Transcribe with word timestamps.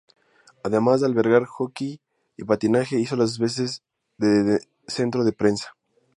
Además 0.63 0.99
de 1.01 1.05
albergar 1.05 1.45
hockey 1.45 2.01
y 2.35 2.43
patinaje, 2.43 2.99
hizo 2.99 3.15
las 3.15 3.37
veces 3.37 3.83
de 4.17 4.59
centro 4.87 5.23
de 5.23 5.31
prensa. 5.31 5.75